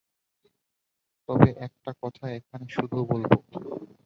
[1.29, 3.31] তবে একটা কথা এখানে শুধু বলব।